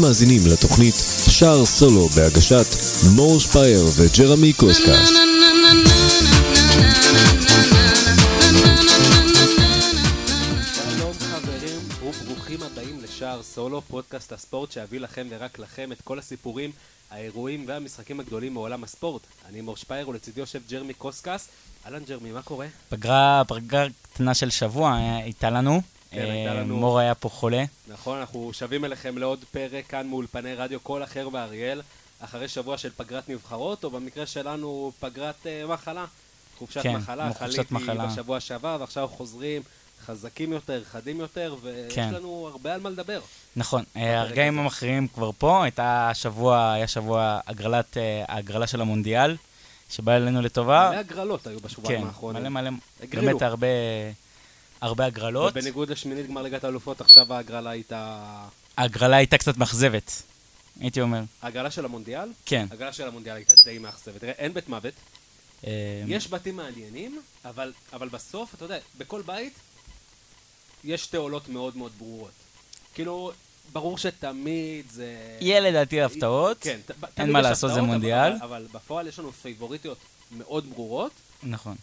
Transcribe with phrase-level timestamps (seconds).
[0.00, 0.94] אתם מאזינים לתוכנית
[1.30, 2.66] שער סולו בהגשת
[3.16, 5.10] מור שפייר וג'רמי קוסקס.
[10.74, 16.70] שלום חברים וברוכים הבאים לשער סולו, פודקאסט הספורט שיביא לכם ורק לכם את כל הסיפורים,
[17.10, 19.22] האירועים והמשחקים הגדולים מעולם הספורט.
[19.48, 21.48] אני מור שפייר ולצידי יושב ג'רמי קוסקס.
[21.86, 22.66] אהלן ג'רמי, מה קורה?
[22.88, 25.80] פגרה, פגרה קטנה של שבוע היה- הייתה לנו.
[26.10, 26.76] כן, הייתה אה, לנו.
[26.76, 27.64] מור היה פה חולה.
[27.88, 31.82] נכון, אנחנו שבים אליכם לעוד פרק כאן מאולפני רדיו כל אחר באריאל,
[32.20, 36.04] אחרי שבוע של פגרת נבחרות, או במקרה שלנו פגרת אה, מחלה.
[36.58, 38.06] חופשת כן, מחלה, חליתי מחלה.
[38.06, 39.62] בשבוע שעבר, ועכשיו חוזרים
[40.06, 42.14] חזקים יותר, חדים יותר, ויש כן.
[42.14, 43.20] לנו הרבה על מה לדבר.
[43.56, 44.58] נכון, אה, הרגעים.
[44.58, 45.64] המכריעים כבר פה.
[45.64, 49.36] הייתה שבוע, היה שבוע הגרלת, אה, ההגרלה של המונדיאל,
[49.90, 50.90] שבא אלינו לטובה.
[50.90, 52.42] מלא הגרלות היו בשבועיים כן, האחרונים.
[52.42, 52.70] מלא מלא,
[53.02, 53.26] הגרילו.
[53.26, 53.66] באמת הרבה,
[54.80, 55.50] הרבה הגרלות.
[55.52, 58.24] ובניגוד לשמינית גמר ליגת האלופות, עכשיו ההגרלה הייתה...
[58.76, 60.22] ההגרלה הייתה קצת מאכזבת,
[60.80, 61.20] הייתי אומר.
[61.42, 62.28] ההגרלה של המונדיאל?
[62.46, 62.66] כן.
[62.70, 64.20] ההגרלה של המונדיאל הייתה די מאכזבת.
[64.20, 64.94] תראה, אין בית מוות,
[65.66, 65.70] אה,
[66.06, 69.52] יש בתים מעניינים, אבל, אבל בסוף, אתה יודע, בכל בית
[70.84, 72.30] יש תעולות מאוד מאוד ברורות.
[72.94, 73.32] כאילו,
[73.72, 75.16] ברור שתמיד זה...
[75.40, 76.56] יהיה לדעתי הפתעות.
[76.60, 78.32] כן, תמיד אין מה לעשות, זה הפתעות, אבל- מונדיאל.
[78.32, 79.98] אבל, אבל בפועל יש לנו פייבוריטיות
[80.32, 81.76] מאוד ברורות, נכון.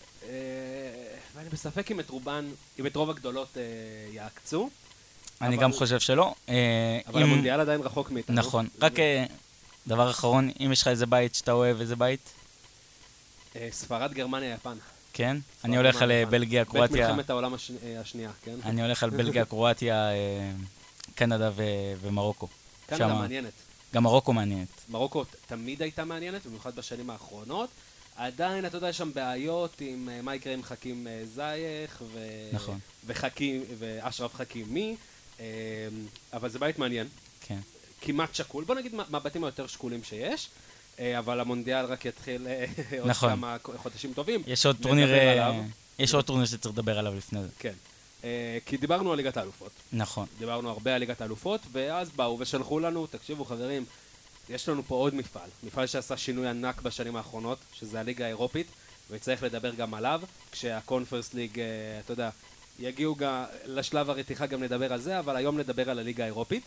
[1.37, 2.45] ואני בספק אם את רובן,
[2.79, 3.61] אם את רוב הגדולות אה,
[4.13, 4.69] יעקצו,
[5.41, 6.33] אני אבל- גם חושב שלא.
[6.49, 8.35] אה, אבל אם- המונדיאל עדיין רחוק מאיתנו.
[8.35, 8.67] נכון.
[8.81, 9.25] רק אה,
[9.87, 12.29] דבר אחרון, אם יש לך איזה בית שאתה אוהב, איזה בית?
[13.71, 14.77] ספרד, גרמניה, יפן.
[15.13, 15.37] כן?
[15.63, 16.25] אני הולך על.
[16.25, 17.07] בלגיה, בית קרואטיה.
[17.07, 17.71] מלחמת העולם הש-
[18.01, 18.55] השנייה, כן?
[18.65, 20.09] אני הולך על בלגיה, קרואטיה,
[21.15, 21.51] קנדה
[22.01, 22.47] ומרוקו.
[22.87, 23.51] קנדה מעניינת.
[23.93, 24.67] גם מרוקו מעניינת.
[24.89, 27.69] מרוקו תמיד הייתה מעניינת, במיוחד בשנים האחרונות.
[28.17, 32.19] עדיין, אתה יודע, יש שם בעיות עם אה, מה יקרה עם חכים אה, זייח, ו...
[32.53, 32.79] נכון.
[33.05, 34.95] וחכים, ואשרף חכימי,
[35.39, 35.45] אה,
[36.33, 37.07] אבל זה בית מעניין,
[37.41, 37.59] כן.
[38.01, 40.49] כמעט שקול, בוא נגיד מה- מהבתים היותר שקולים שיש,
[40.99, 42.65] אבל המונדיאל רק יתחיל אה,
[42.99, 43.29] עוד נכון.
[43.29, 44.43] כמה חודשים טובים.
[44.47, 45.09] יש עוד טורניר.
[45.99, 47.49] יש עוד טורניר שצריך לדבר עליו לפני זה.
[47.59, 47.73] כן.
[48.65, 49.71] כי דיברנו על ליגת האלופות.
[49.93, 50.27] נכון.
[50.39, 53.85] דיברנו הרבה על ליגת האלופות, ואז באו ושלחו לנו, תקשיבו חברים,
[54.49, 58.67] יש לנו פה עוד מפעל, מפעל שעשה שינוי ענק בשנים האחרונות, שזה הליגה האירופית,
[59.09, 60.21] וצריך לדבר גם עליו,
[60.51, 61.65] כשהקונפרס ליג, אה,
[62.05, 62.29] אתה יודע,
[62.79, 66.63] יגיעו גם, לשלב הרתיחה גם נדבר על זה, אבל היום נדבר על הליגה האירופית.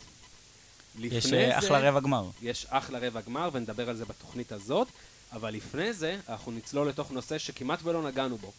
[0.98, 2.24] יש אה, זה- אחלה רבע גמר.
[2.42, 4.88] יש אחלה רבע גמר, ונדבר על זה בתוכנית הזאת,
[5.32, 8.52] אבל לפני זה, אנחנו נצלול לתוך נושא שכמעט ולא נגענו בו.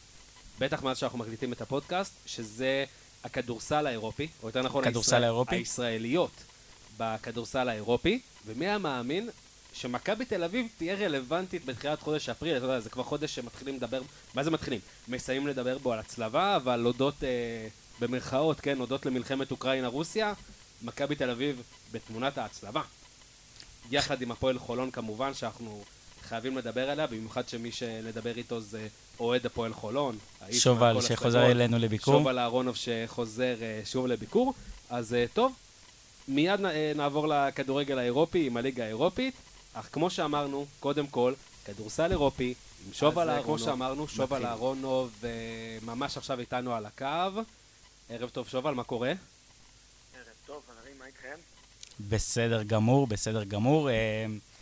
[0.60, 2.86] בטח מאז שאנחנו מקליטים את הפודקאסט, שזה
[3.24, 5.56] הכדורסל האירופי, או יותר נכון, הכדורסל הישראל- האירופי?
[5.56, 6.32] הישראליות
[6.98, 9.30] בכדורסל האירופי, ומי היה מאמין
[9.74, 14.02] שמכבי תל אביב תהיה רלוונטית בתחילת חודש אפריל, אתה יודע, זה כבר חודש שמתחילים לדבר,
[14.34, 14.80] מה זה מתחילים?
[15.08, 17.68] מסיימים לדבר בו על הצלבה, אבל הודות, אה,
[18.00, 20.34] במרכאות, כן, הודות למלחמת אוקראינה-רוסיה,
[20.82, 22.82] מכבי תל אביב בתמונת ההצלבה.
[23.92, 25.84] יחד עם הפועל חולון כמובן, שאנחנו
[26.24, 28.88] חייבים לדבר עליה, במיוחד שמי שנדבר איתו זה
[29.20, 30.18] אוהד הפועל חולון.
[30.52, 32.18] שובל שחוזר הסגול, אלינו לביקור.
[32.18, 34.54] שובל אהרונוב שחוזר אה, שוב לביקור.
[34.90, 35.54] אז אה, טוב,
[36.32, 39.34] מיד אה, נעבור לכדורגל האירופי עם הליגה האירופית,
[39.74, 41.34] אך כמו שאמרנו, קודם כל,
[41.66, 42.54] כדורסל אירופי,
[42.88, 44.46] עם שובל אה, אהרונוב, כמו שאמרנו, שובל מתחיל.
[44.46, 45.30] אהרונוב אה,
[45.82, 47.42] ממש עכשיו איתנו על הקו.
[48.10, 49.10] ערב טוב שובל, מה קורה?
[49.10, 51.36] ערב טוב, חברים, מה איתכם?
[52.10, 53.90] בסדר גמור, בסדר גמור.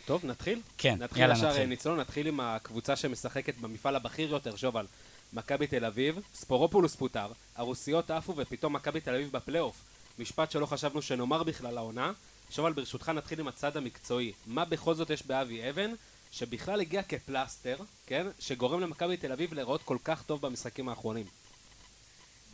[0.05, 0.61] טוב, נתחיל?
[0.77, 1.65] כן, נתחיל יאללה נתחיל.
[1.65, 4.85] נצלול, נתחיל עם הקבוצה שמשחקת במפעל הבכיר יותר, שובל.
[5.33, 9.75] מכבי תל אביב, ספורופולוס פוטר, הרוסיות עפו ופתאום מכבי תל אביב בפלייאוף.
[10.19, 12.11] משפט שלא חשבנו שנאמר בכלל העונה.
[12.49, 14.33] שובל, ברשותך נתחיל עם הצד המקצועי.
[14.45, 15.91] מה בכל זאת יש באבי אבן,
[16.31, 18.27] שבכלל הגיע כפלסטר, כן?
[18.39, 21.25] שגורם למכבי תל אביב להיראות כל כך טוב במשחקים האחרונים.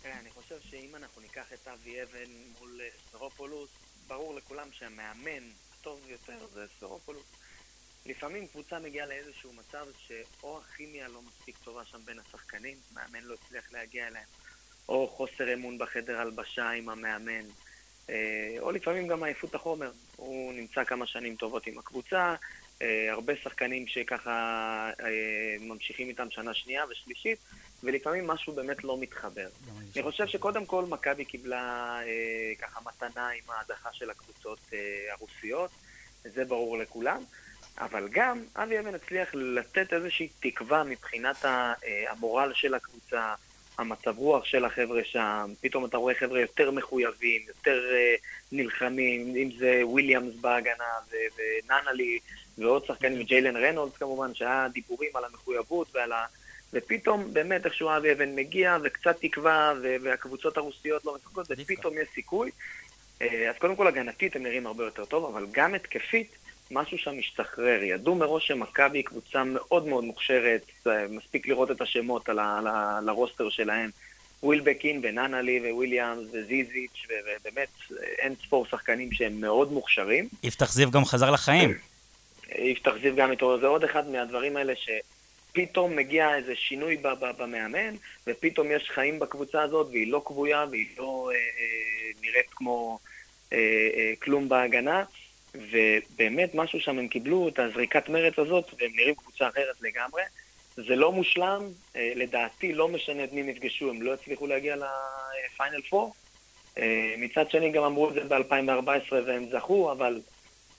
[0.01, 3.69] תראה, אני חושב שאם אנחנו ניקח את אבי אבן מול אה, סורופולוס,
[4.07, 5.43] ברור לכולם שהמאמן
[5.79, 7.25] הטוב יותר זה סורופולוס.
[8.05, 13.33] לפעמים קבוצה מגיעה לאיזשהו מצב שאו הכימיה לא מספיק טובה שם בין השחקנים, מאמן לא
[13.33, 14.27] הצליח להגיע אליהם,
[14.89, 17.45] או חוסר אמון בחדר הלבשה עם המאמן,
[18.09, 19.91] אה, או לפעמים גם עייפות החומר.
[20.15, 22.35] הוא נמצא כמה שנים טובות עם הקבוצה,
[22.81, 24.31] אה, הרבה שחקנים שככה
[25.01, 27.39] אה, ממשיכים איתם שנה שנייה ושלישית,
[27.83, 29.47] ולפעמים משהו באמת לא מתחבר.
[29.95, 31.99] אני חושב שקודם כל מכבי קיבלה
[32.61, 34.59] ככה מתנה עם ההדחה של הקבוצות
[35.11, 35.71] הרוסיות,
[36.23, 37.23] זה ברור לכולם,
[37.77, 41.45] אבל גם אבי אבן הצליח לתת איזושהי תקווה מבחינת
[42.09, 43.33] המורל של הקבוצה,
[43.77, 48.16] המצב רוח של החבר'ה שם, פתאום אתה רואה חבר'ה יותר מחויבים, יותר אה,
[48.51, 52.19] נלחמים, אם זה וויליאמס בהגנה ו- וננלי
[52.57, 56.25] ועוד שחקנים, ג'יילן רנולדס כמובן, שהיה דיבורים על המחויבות ועל ה...
[56.74, 61.48] ופתאום באמת איכשהו אבי אבן מגיע וקצת תקווה ו- והקבוצות הרוסיות לא משחקות.
[61.50, 62.51] ופתאום יש סיכוי
[63.21, 66.36] אה, אז קודם כל הגנתית הם נראים הרבה יותר טוב, אבל גם התקפית,
[66.71, 67.83] משהו שם משתחרר.
[67.83, 72.57] ידעו מראש שמכבי היא קבוצה מאוד מאוד מוכשרת, אה, מספיק לראות את השמות על, ה,
[72.57, 73.89] על, ה, על הרוסטר שלהם.
[74.44, 77.67] ווילבקין וננלי וויליאמס וזיזיץ', ובאמת
[78.19, 80.27] אין ספור שחקנים שהם מאוד מוכשרים.
[80.44, 81.77] יפתח זיו גם חזר לחיים.
[82.56, 86.97] יפתח זיו גם איתו, זה עוד אחד מהדברים האלה שפתאום מגיע איזה שינוי
[87.38, 87.95] במאמן,
[88.27, 93.00] ופתאום יש חיים בקבוצה הזאת, והיא לא כבויה, והיא לא אה, אה, נראית כמו
[93.53, 93.57] אה,
[93.95, 95.03] אה, כלום בהגנה.
[95.72, 100.22] ובאמת משהו שם הם קיבלו את הזריקת מרץ הזאת, והם נראים קבוצה אחרת לגמרי.
[100.78, 101.62] זה לא מושלם,
[101.96, 106.07] אה, לדעתי לא משנה את מי נפגשו, הם לא הצליחו להגיע לפיינל 4.
[106.78, 110.22] אה, מצד שני גם אמרו את זה ב-2014 והם זכו, אבל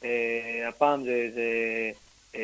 [0.05, 1.43] אה, הפעם זה, זה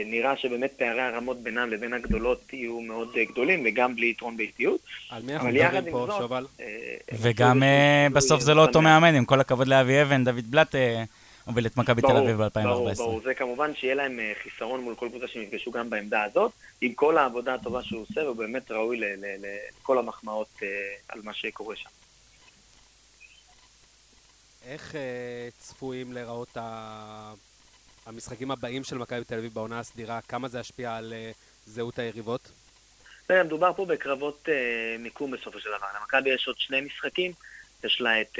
[0.06, 4.80] נראה שבאמת פערי הרמות בינם לבין הגדולות יהיו מאוד גדולים, וגם בלי יתרון באיטיות.
[5.10, 6.46] על מי אנחנו מדברים פה, שובל?
[7.12, 7.62] וגם
[8.12, 10.74] בסוף זה לא אותו מאמן, עם כל הכבוד לאבי אבן, דוד בלאט
[11.44, 12.62] הוביל את מכבי תל אביב ב-2014.
[12.62, 16.22] ברור, ברור, זה כמובן שיהיה להם אה, חיסרון מול כל קבוצה שהם יפגשו גם בעמדה
[16.22, 19.00] הזאת, עם כל העבודה הטובה שהוא עושה, הוא באמת ראוי
[19.80, 20.68] לכל המחמאות אה,
[21.08, 21.90] על מה שקורה שם.
[24.64, 26.56] איך אה, צפויים להיראות
[28.06, 30.20] המשחקים הבאים של מכבי תל אביב בעונה הסדירה?
[30.28, 31.14] כמה זה ישפיע על
[31.66, 32.50] זהות היריבות?
[33.30, 34.48] מדובר פה בקרבות
[34.98, 35.86] מיקום בסופו של דבר.
[36.00, 37.32] למכבי יש עוד שני משחקים,
[37.84, 38.38] יש לה את,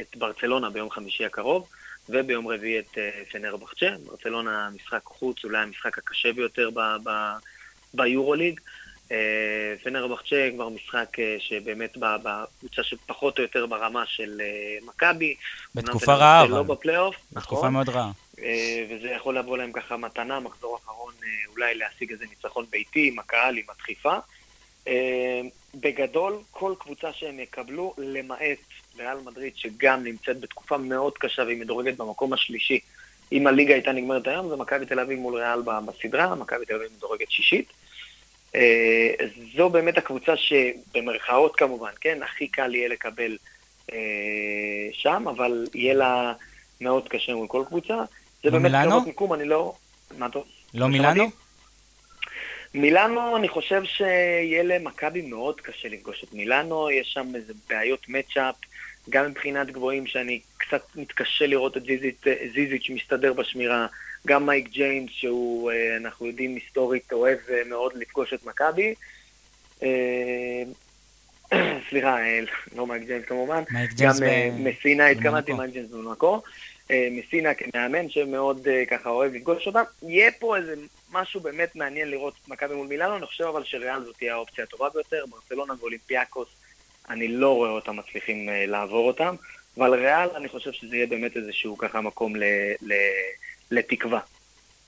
[0.00, 1.68] את ברצלונה ביום חמישי הקרוב,
[2.08, 3.86] וביום רביעי את אה, פנר בחצ'ה.
[4.06, 6.70] ברצלונה משחק חוץ, אולי המשחק הקשה ביותר
[7.94, 8.60] ביורוליג.
[9.12, 14.40] אה, פנר בחצ'ה כבר משחק אה, שבאמת בקבוצה שפחות או יותר ברמה של
[14.86, 15.34] מכבי.
[15.74, 16.50] בתקופה רעה אבל.
[16.50, 17.42] לא בפלייאוף, נכון.
[17.42, 18.10] בתקופה מאוד רעה.
[18.90, 21.12] וזה יכול לבוא להם ככה מתנה, מחזור אחרון
[21.48, 24.16] אולי להשיג איזה ניצחון ביתי עם הקהל, עם הדחיפה.
[25.74, 28.58] בגדול, כל קבוצה שהם יקבלו, למעט
[28.98, 32.80] ריאל מדריד, שגם נמצאת בתקופה מאוד קשה והיא מדורגת במקום השלישי.
[33.32, 36.88] אם הליגה הייתה נגמרת היום, זה מכבי תל אביב מול ריאל בסדרה, מכבי תל אביב
[36.96, 37.72] מדורגת שישית.
[38.54, 39.10] אה,
[39.56, 43.36] זו באמת הקבוצה שבמרכאות כמובן, כן, הכי קל יהיה לקבל
[43.92, 43.98] אה,
[44.92, 46.32] שם, אבל יהיה לה
[46.80, 47.96] מאוד קשה מול כל קבוצה.
[48.42, 49.74] זה לא באמת קרבות מיקום, אני לא...
[50.18, 50.44] מה טוב?
[50.74, 51.30] לא מילאנו?
[52.74, 58.54] מילאנו, אני חושב שיהיה למכבי מאוד קשה לפגוש את מילאנו, יש שם איזה בעיות מצ'אפ,
[59.10, 62.24] גם מבחינת גבוהים שאני קצת מתקשה לראות את זיזיץ',
[62.54, 63.86] זיזיץ' מסתדר בשמירה,
[64.26, 68.94] גם מייק ג'יימס, שהוא, אה, אנחנו יודעים, היסטורית אוהב אה, מאוד לפגוש את מכבי.
[69.82, 70.62] אה,
[71.88, 72.16] סליחה,
[72.76, 73.62] לא מייק ג'יימס כמובן,
[73.98, 74.14] גם
[74.58, 76.42] מסינה התכוונתי, מייק ג'יימס במקור.
[77.10, 79.82] מסינה כמאמן שמאוד ככה אוהב לפגוש אותם.
[80.02, 80.74] יהיה פה איזה
[81.12, 84.64] משהו באמת מעניין לראות את מכבי מול מילאנו, אני חושב אבל שריאל זאת תהיה האופציה
[84.64, 86.48] הטובה ביותר, ברצלונה ואולימפיאקוס,
[87.08, 89.34] אני לא רואה אותם מצליחים אה, לעבור אותם,
[89.76, 92.44] אבל ריאל, אני חושב שזה יהיה באמת איזשהו ככה מקום ל,
[92.82, 92.92] ל,
[93.70, 94.20] לתקווה.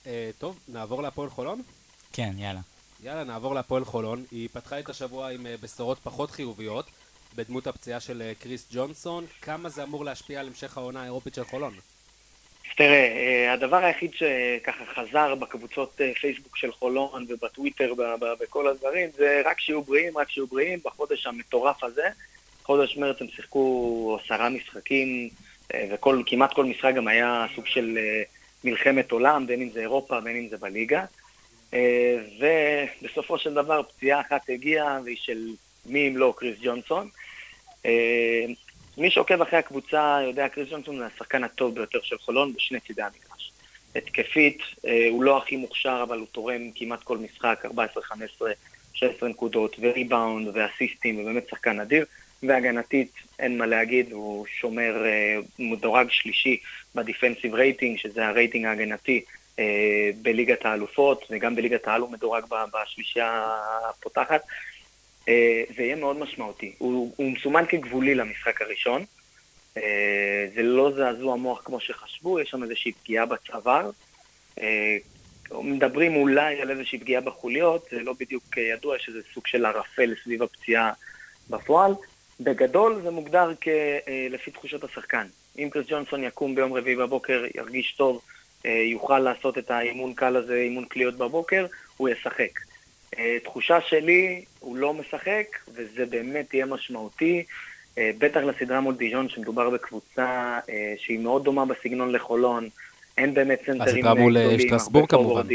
[0.05, 1.63] Uh, טוב, נעבור להפועל חולון?
[2.13, 2.61] כן, יאללה.
[3.03, 4.25] יאללה, נעבור להפועל חולון.
[4.31, 6.87] היא פתחה את השבוע עם uh, בשורות פחות חיוביות,
[7.37, 9.27] בדמות הפציעה של uh, קריס ג'ונסון.
[9.43, 11.75] כמה זה אמור להשפיע על המשך העונה האירופית של חולון?
[12.79, 19.43] תראה, אה, הדבר היחיד שככה חזר בקבוצות אה, פייסבוק של חולון ובטוויטר ובכל הדברים זה
[19.45, 22.09] רק שיהיו בריאים, רק שיהיו בריאים בחודש המטורף הזה.
[22.63, 25.29] חודש מרץ הם שיחקו עשרה משחקים
[25.75, 27.99] אה, וכמעט כל משחק גם היה סוג של
[28.65, 31.05] מלחמת עולם, בין אם זה אירופה, בין אם זה בליגה.
[32.41, 35.49] ובסופו של דבר פציעה אחת הגיעה והיא של
[35.87, 37.09] מי אם לא קריס ג'ונסון.
[38.99, 43.03] מי שעוקב אחרי הקבוצה יודע, קריס ג'ונסון זה השחקן הטוב ביותר של חולון בשני צידי
[43.03, 43.53] המגרש.
[43.97, 48.51] התקפית, אה, הוא לא הכי מוכשר, אבל הוא תורם כמעט כל משחק, 14, 15,
[48.95, 52.05] 16 נקודות, וריבאונד, ואסיסטים, ובאמת שחקן אדיר.
[52.43, 56.61] והגנתית, אין מה להגיד, הוא שומר אה, מדורג שלישי
[56.95, 59.25] בדיפנסיב רייטינג, שזה הרייטינג ההגנתי
[59.59, 63.57] אה, בליגת האלופות, וגם בליגת העל הוא מדורג בשלישייה
[63.91, 64.41] הפותחת.
[65.29, 66.73] אה, זה יהיה מאוד משמעותי.
[66.79, 69.05] הוא, הוא מסומן כגבולי למשחק הראשון.
[69.77, 73.91] אה, זה לא זעזוע מוח כמו שחשבו, יש שם איזושהי פגיעה בצוואר.
[74.61, 74.97] אה,
[75.53, 80.15] מדברים אולי על איזושהי פגיעה בחוליות, זה לא בדיוק ידוע, יש איזה סוג של ערפל
[80.25, 80.93] סביב הפציעה
[81.51, 81.93] בפועל.
[82.41, 83.53] בגדול זה מוגדר
[84.31, 85.27] לפי תחושות השחקן.
[85.59, 88.21] אם קריס ג'ונסון יקום ביום רביעי בבוקר, ירגיש טוב,
[88.65, 91.67] יוכל לעשות את האימון קל הזה, אימון קליות בבוקר,
[91.97, 92.61] הוא ישחק.
[93.19, 97.45] אה, תחושה שלי, הוא לא משחק, וזה באמת יהיה משמעותי,
[97.99, 102.69] אה, בטח לסדרה מול דיז'ון, שמדובר בקבוצה אה, שהיא מאוד דומה בסגנון לחולון,
[103.19, 105.47] אין באמת סנטרים גדולים, מול שטרסבורג כמובן.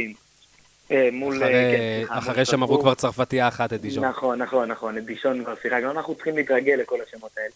[1.12, 1.38] מול...
[1.38, 4.06] אחרי, כן, אחרי שהם עברו כבר צרפתייה אחת את דיז'ון.
[4.06, 7.50] נכון, נכון, נכון, את דיז'ון כבר שיחקנו, אנחנו צריכים להתרגל לכל השמות האלה.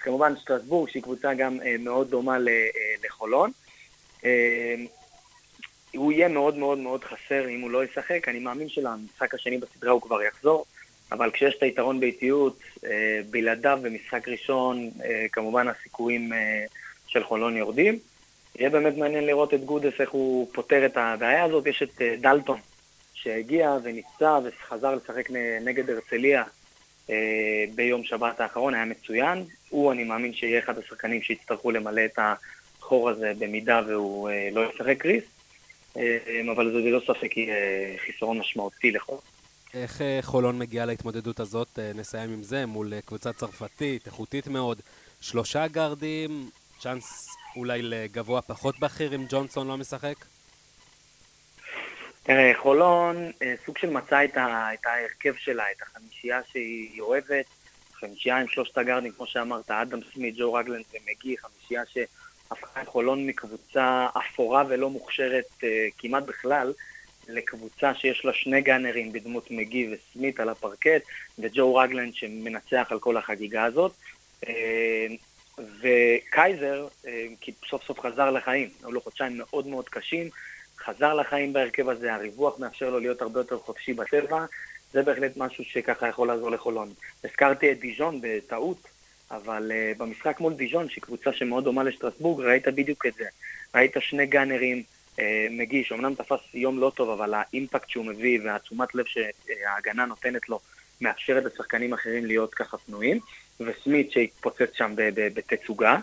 [0.00, 2.36] כמובן שטרסבורג, שהיא קבוצה גם מאוד דומה
[3.04, 3.50] לחולון.
[5.96, 9.90] הוא יהיה מאוד מאוד מאוד חסר אם הוא לא ישחק, אני מאמין שלמשחק השני בסדרה
[9.90, 10.64] הוא כבר יחזור,
[11.12, 16.64] אבל כשיש את היתרון באיטיות, אה, בלעדיו במשחק ראשון, אה, כמובן הסיכויים אה,
[17.06, 17.98] של חולון יורדים.
[18.58, 21.66] יהיה באמת מעניין לראות את גודס, איך הוא פותר את הבעיה הזאת.
[21.66, 22.58] יש את דלטון,
[23.14, 26.44] שהגיע ונפצע וחזר לשחק נגד הרצליה
[27.74, 29.44] ביום שבת האחרון, היה מצוין.
[29.68, 34.98] הוא, אני מאמין שיהיה אחד השחקנים שיצטרכו למלא את החור הזה במידה והוא לא ישחק
[34.98, 35.24] קריס.
[35.96, 39.16] אה, אבל זה ללא ספק יהיה חיסרון משמעותי לכל.
[39.74, 41.78] איך אה, חולון מגיעה להתמודדות הזאת?
[41.78, 44.80] אה, נסיים עם זה, מול אה, קבוצה צרפתית, איכותית מאוד.
[45.20, 50.14] שלושה גארדים, צ'אנס אולי לגבוה פחות בכיר אם ג'ונסון לא משחק?
[52.22, 53.30] תראה, חולון
[53.66, 57.46] סוג של מצאה את, ה, את ההרכב שלה, את החמישייה שהיא אוהבת,
[57.92, 61.82] חמישייה עם שלושת הגארדים, כמו שאמרת, אדם סמית, ג'ו רגלנד ומגי, חמישייה
[62.54, 66.72] שהפכה את חולון מקבוצה אפורה ולא מוכשרת אה, כמעט בכלל,
[67.28, 71.02] לקבוצה שיש לה שני גאנרים בדמות מגי וסמית על הפרקט,
[71.38, 73.92] וג'ו רגלנד שמנצח על כל החגיגה הזאת.
[74.48, 75.06] אה,
[75.58, 80.28] וקייזר, אה, כי סוף סוף חזר לחיים, היו לו חודשיים מאוד מאוד קשים,
[80.78, 84.44] חזר לחיים בהרכב הזה, הריווח מאפשר לו להיות הרבה יותר חופשי בטבע,
[84.92, 86.92] זה בהחלט משהו שככה יכול לעזור לחולון.
[87.24, 88.88] הזכרתי את דיז'ון בטעות,
[89.30, 93.24] אבל uh, במשחק מול דיז'ון, שהיא קבוצה שמאוד דומה לשטרסבורג, ראית בדיוק את זה.
[93.74, 94.82] ראית שני גאנרים,
[95.16, 100.48] uh, מגיש, אמנם תפס יום לא טוב, אבל האימפקט שהוא מביא והתשומת לב שההגנה נותנת
[100.48, 100.60] לו,
[101.00, 103.18] מאפשרת לשחקנים אחרים להיות ככה פנויים,
[103.60, 105.98] וסמית שהתפוצץ שם בתצוגה,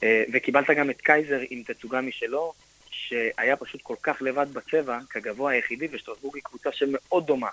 [0.00, 2.52] uh, וקיבלת גם את קייזר עם תצוגה משלו,
[2.90, 7.48] שהיה פשוט כל כך לבד בצבע, כגבוה היחידי, ושטרסבורג היא קבוצה שמאוד דומה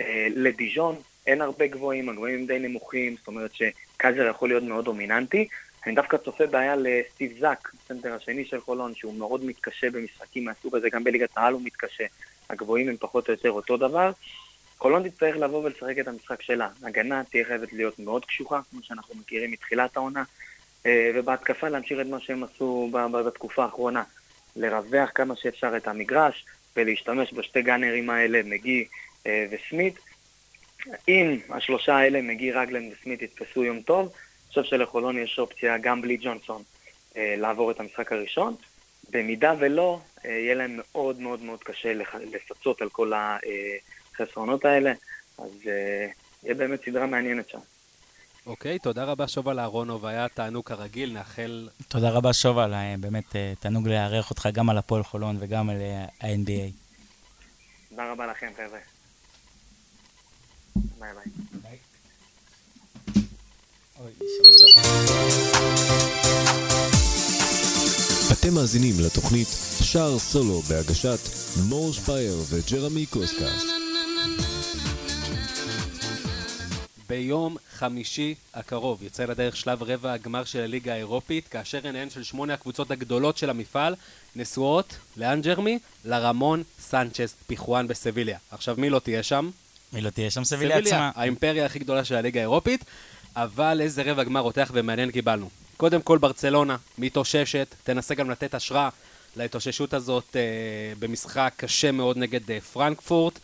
[0.00, 3.54] אה, לדיז'ון, אין הרבה גבוהים, הגבוהים די נמוכים, זאת אומרת
[3.94, 5.48] שקייזר יכול להיות מאוד דומיננטי.
[5.86, 10.76] אני דווקא צופה בעיה לסטיב זאק, הסנטר השני של חולון, שהוא מאוד מתקשה במשחקים מהסוג
[10.76, 12.04] הזה, גם בליגת העל הוא מתקשה,
[12.50, 14.10] הגבוהים הם פחות או יותר אותו דבר.
[14.78, 16.68] חולון תצטרך לבוא ולשחק את המשחק שלה.
[16.82, 20.22] הגנה תהיה חייבת להיות מאוד קשוחה, כמו שאנחנו מכירים מתחילת העונה,
[20.86, 22.90] אה, ובהתקפה להמשיך את מה שהם עשו
[23.26, 24.02] בתקופה האחרונה.
[24.56, 26.44] לרווח כמה שאפשר את המגרש
[26.76, 28.84] ולהשתמש בשתי גאנרים האלה, מגי
[29.26, 29.98] אה, וסמית.
[31.08, 36.02] אם השלושה האלה, מגי, רגלן וסמית, יתפסו יום טוב, אני חושב שלחולון יש אופציה גם
[36.02, 36.62] בלי ג'ונסון
[37.16, 38.54] אה, לעבור את המשחק הראשון.
[39.10, 41.92] במידה ולא, אה, יהיה להם מאוד מאוד מאוד קשה
[42.32, 44.92] לפצות על כל החסרונות האלה,
[45.38, 46.06] אז אה,
[46.42, 47.58] יהיה באמת סדרה מעניינת שם.
[48.46, 51.68] אוקיי, תודה רבה שובל אהרונוב, היה תענוג כרגיל, נאחל...
[51.88, 55.76] תודה רבה שובל, באמת תענוג לארח אותך גם על הפועל חולון וגם על
[56.20, 56.72] ה-NBA.
[57.90, 58.78] תודה רבה לכם, חבר'ה.
[61.12, 61.32] ביי
[61.62, 61.78] ביי.
[68.32, 69.48] אתם מאזינים לתוכנית
[69.82, 71.18] שער סולו בהגשת
[71.68, 73.48] מור שפייר וג'רמי קוסקה.
[77.08, 82.54] ביום חמישי הקרוב יצא לדרך שלב רבע הגמר של הליגה האירופית, כאשר עיניהן של שמונה
[82.54, 83.94] הקבוצות הגדולות של המפעל
[84.36, 85.78] נשואות, לאן ג'רמי?
[86.04, 88.38] לרמון סנצ'ס פיחואן בסביליה.
[88.50, 89.50] עכשיו מי לא תהיה שם?
[89.94, 91.10] מי לא תהיה שם סביליה עצמה.
[91.14, 92.84] האימפריה הכי גדולה של הליגה האירופית,
[93.36, 95.50] אבל איזה רבע גמר רותח ומעניין קיבלנו.
[95.76, 98.88] קודם כל ברצלונה, מתאוששת, תנסה גם לתת השראה
[99.36, 100.42] להתאוששות הזאת אה,
[100.98, 103.38] במשחק קשה מאוד נגד אה, פרנקפורט.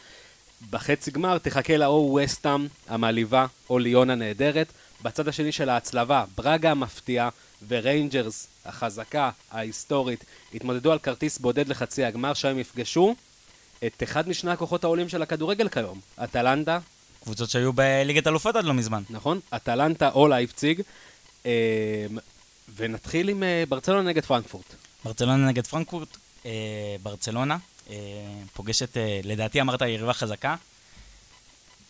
[0.70, 4.72] בחצי גמר תחכה לה או ווסטהאם המלהיבה או ליון הנהדרת.
[5.02, 7.28] בצד השני של ההצלבה, ברגה המפתיעה
[7.68, 10.24] וריינג'רס החזקה, ההיסטורית,
[10.54, 13.14] יתמודדו על כרטיס בודד לחצי הגמר, שם הם יפגשו
[13.86, 16.78] את אחד משני הכוחות העולים של הכדורגל כיום, אטלנטה,
[17.22, 19.02] קבוצות שהיו בליגת אלופות עד לא מזמן.
[19.10, 19.40] נכון?
[19.56, 20.82] אטלנטה או לייפציג.
[21.46, 22.06] אה,
[22.76, 24.74] ונתחיל עם אה, ברצלונה נגד פרנקפורט.
[25.04, 26.50] ברצלונה נגד פרנקפורט, אה,
[27.02, 27.56] ברצלונה
[27.90, 27.96] אה,
[28.52, 30.56] פוגשת, לדעתי אמרת יריבה חזקה.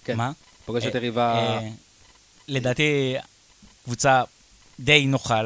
[0.05, 0.17] כן.
[0.17, 0.33] מה?
[0.65, 1.59] פוגשת יריבה...
[2.49, 3.15] לדעתי
[3.85, 4.23] קבוצה
[4.81, 5.41] די נוחה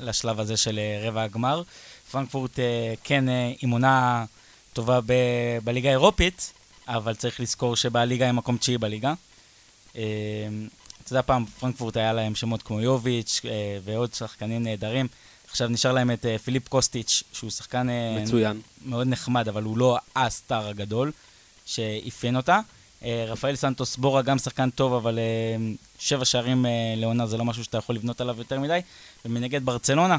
[0.00, 1.62] לשלב הזה של רבע הגמר.
[2.10, 2.58] פרנקפורט
[3.04, 3.24] כן
[3.62, 4.24] עם עונה
[4.72, 6.52] טובה ב- בליגה האירופית,
[6.88, 9.14] אבל צריך לזכור שבליגה הם מקום תשיעי בליגה.
[9.96, 10.02] אה,
[11.04, 13.50] אתה יודע, פעם פרנקפורט היה להם שמות כמו יוביץ' אה,
[13.84, 15.08] ועוד שחקנים נהדרים.
[15.50, 18.60] עכשיו נשאר להם את אה, פיליפ קוסטיץ', שהוא שחקן אה, מצוין.
[18.84, 21.12] מאוד נחמד, אבל הוא לא הסטאר הגדול
[21.66, 22.60] שאפיין אותה.
[23.28, 25.18] רפאל סנטוס בורה גם שחקן טוב, אבל
[25.98, 28.80] שבע שערים לעונה זה לא משהו שאתה יכול לבנות עליו יותר מדי.
[29.24, 30.16] ומנגד ברצלונה,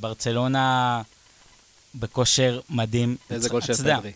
[0.00, 1.02] ברצלונה
[1.94, 3.16] בכושר מדהים.
[3.30, 4.12] איזה גול של פדרי.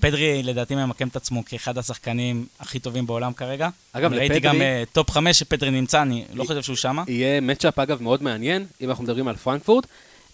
[0.00, 3.68] פדרי לדעתי ממקם את עצמו כאחד השחקנים הכי טובים בעולם כרגע.
[3.92, 7.04] אגב, אני ראיתי לפדרי- גם אה, top חמש שפדרי נמצא, אני לא חושב שהוא שמה.
[7.08, 9.86] יהיה matchup, אגב, מאוד מעניין, אם אנחנו מדברים על פרנקפורט,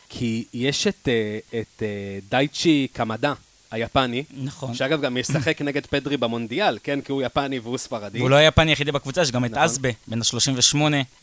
[0.09, 1.89] כי יש את, אה, את אה,
[2.31, 3.33] דייצ'י קמדה,
[3.71, 4.75] היפני, נכון.
[4.75, 7.01] שאגב גם ישחק נגד פדרי במונדיאל, כן?
[7.01, 8.19] כי הוא יפני והוא ספרדי.
[8.19, 9.63] והוא לא היפני היחידי בקבוצה, יש גם את נכון.
[9.63, 10.79] הסבה, בן ה-38.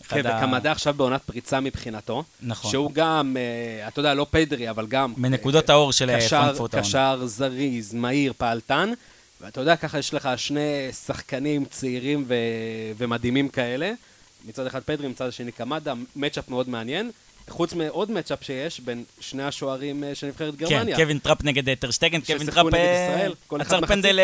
[0.10, 2.24] כן, וקמדה עכשיו בעונת פריצה מבחינתו.
[2.42, 2.72] נכון.
[2.72, 5.14] שהוא גם, אה, אתה יודע, לא פדרי, אבל גם...
[5.18, 6.88] מנקודות האור של אה, פרנקפורט העונה.
[6.88, 8.92] קשר זריז, מהיר, פעלתן,
[9.42, 12.36] ואתה יודע, ככה יש לך שני שחקנים צעירים ו...
[12.98, 13.92] ומדהימים כאלה.
[14.48, 17.12] מצד אחד פדרי, מצד השני קמדה, matchup מאוד מעניין.
[17.50, 20.96] חוץ מעוד matchup שיש בין שני השוערים אה, של נבחרת גרמניה.
[20.96, 23.28] כן, קווין טראפ נגד אה, טרשטגן, קווין טראפ אה,
[23.60, 23.86] עצר.
[23.88, 24.20] פנדל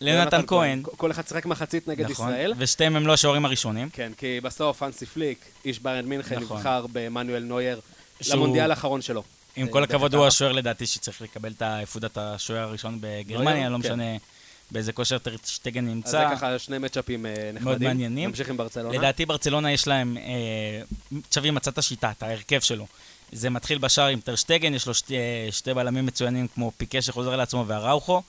[0.00, 0.82] ליונתן כהן.
[0.96, 2.54] כל- אחד שיחק מחצית נגד נכון, ישראל.
[2.58, 3.88] ושתיהם הם לא השוערים הראשונים.
[3.92, 6.56] כן, כי בסוף אנסי פליק, איש ביירן מינכן, נכון.
[6.56, 7.80] נבחר במנואל נויר
[8.20, 9.22] שהוא- למונדיאל האחרון שלו.
[9.56, 10.14] עם כל הכבוד.
[10.14, 13.80] הוא השוער לדעתי שצריך לקבל את עפודת השוער הראשון בגרמניה, לא כן.
[13.80, 14.04] משנה
[14.70, 16.30] באיזה כושר טרשטגן אז זה נמצא.
[16.34, 17.88] ככה שני מצ'אפים אה, נחמדים.
[17.88, 18.28] מעניינים.
[18.28, 18.98] נמשיך עם ברצלונה.
[18.98, 22.86] לדעתי ברצלונה יש להם, אה, צ'אבי מצא את השיטה, את ההרכב שלו.
[23.32, 25.14] זה מתחיל בשער עם טרשטגן, יש לו שתי,
[25.50, 28.22] שתי בלמים מצוינים כמו פיקה שחוזר לעצמו והראוכו.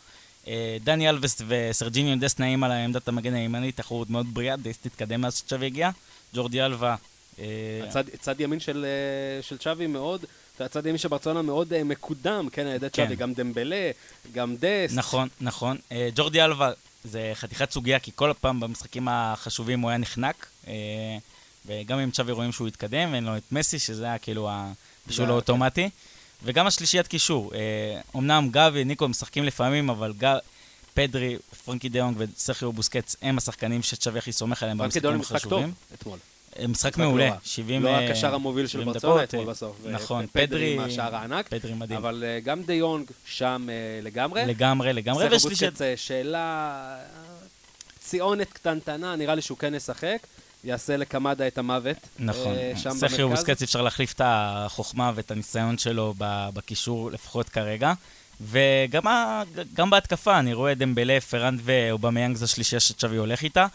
[0.47, 5.21] אה, דני אלבסט וסרג'יניו דס נעים על עמדת המגן הימני, תחרות מאוד בריאה, די תתקדם
[5.21, 5.89] מאז שצ'אבי הגיע.
[6.33, 6.95] ג'ורדי אלווה.
[7.39, 7.45] אה,
[7.87, 10.25] הצד, צד ימין של, אה, של צ'אבי מאוד,
[10.65, 13.21] הצד ימין של ברצלונה מאוד אה, מקודם, כן, על ידי צ'אבי, כן.
[13.21, 13.91] גם דמבלה,
[14.33, 14.93] גם דסט.
[14.95, 15.77] נכון, נכון.
[15.91, 16.71] אה, ג'ורדי אלווה
[17.03, 20.47] זה חתיכת סוגיה, כי כל פעם במשחקים החשובים הוא היה נחנק.
[20.67, 20.73] אה,
[21.65, 25.31] וגם עם צ'אבי רואים שהוא התקדם, ואין לו את מסי, שזה היה כאילו הבישול זה-
[25.31, 25.89] האוטומטי.
[26.43, 27.51] וגם השלישיית קישור.
[28.15, 30.33] אמנם גבי, ניקו משחקים לפעמים, אבל ג...
[30.93, 35.49] פדרי, פרנקי דיונג וסרחיו בוסקץ הם השחקנים שצ'אבי הכי סומך עליהם פרנקי דון במשחקים משחק
[35.49, 35.73] טוב החשובים.
[35.93, 36.19] אתמול.
[36.59, 37.37] אה, משחק מעולה, לא רע.
[37.43, 39.75] 70 לא אה, הקשר המוביל של 70 ברצלונה דקות, אתמול אה, בסוף.
[39.85, 41.47] נכון, ופדרי פדרי, עם השער הענק.
[41.47, 41.97] פדרי מדהים.
[41.99, 44.45] אבל אה, גם דה יונג שם אה, לגמרי.
[44.45, 45.27] לגמרי, לגמרי,
[45.81, 46.37] אה, שאלה...
[46.99, 47.29] אה,
[47.99, 50.17] ציונת קטנטנה, נראה לי שהוא כן ישחק.
[50.63, 51.97] יעשה לקמדה את המוות.
[52.19, 53.19] נכון, אה, שם במרכז.
[53.19, 56.13] בוסקץ אפשר להחליף את החוכמה ואת הניסיון שלו
[56.53, 57.93] בקישור, לפחות כרגע.
[58.41, 63.65] וגם ה- גם בהתקפה, אני רואה דמבלה, פראן ואובמיאנג זו השלישייה שצ'אבי הולך איתה.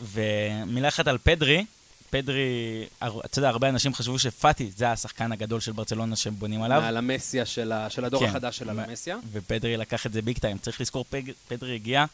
[0.00, 1.64] ומילה אחת על פדרי,
[2.12, 6.80] פדרי, אתה יודע, הרבה אנשים חשבו שפאטי זה השחקן הגדול של ברצלונה שהם בונים עליו.
[6.80, 8.28] מעל המסיה של ה- של הדור כן.
[8.28, 9.16] החדש של הלמסיה.
[9.32, 10.58] ופדרי לקח את זה big time.
[10.58, 12.04] צריך לזכור, פג, פדרי הגיע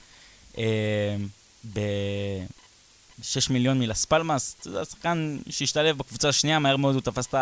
[0.59, 0.65] אה,
[1.73, 7.35] ב-6 מיליון מלס פלמאס, יודע, שחקן שהשתלב בקבוצה השנייה, מהר מאוד הוא תפס את,